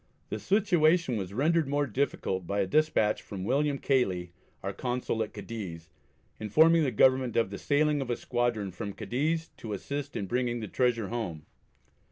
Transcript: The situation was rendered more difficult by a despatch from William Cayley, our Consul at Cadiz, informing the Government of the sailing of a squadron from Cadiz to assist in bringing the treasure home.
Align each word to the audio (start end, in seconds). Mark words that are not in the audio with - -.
The 0.29 0.39
situation 0.39 1.15
was 1.15 1.31
rendered 1.31 1.67
more 1.67 1.85
difficult 1.85 2.47
by 2.47 2.61
a 2.61 2.65
despatch 2.65 3.21
from 3.21 3.43
William 3.43 3.77
Cayley, 3.77 4.31
our 4.63 4.73
Consul 4.73 5.21
at 5.21 5.31
Cadiz, 5.31 5.91
informing 6.39 6.81
the 6.81 6.89
Government 6.89 7.37
of 7.37 7.51
the 7.51 7.59
sailing 7.59 8.01
of 8.01 8.09
a 8.09 8.17
squadron 8.17 8.71
from 8.71 8.93
Cadiz 8.93 9.49
to 9.57 9.73
assist 9.73 10.15
in 10.15 10.25
bringing 10.25 10.59
the 10.59 10.67
treasure 10.67 11.09
home. 11.09 11.45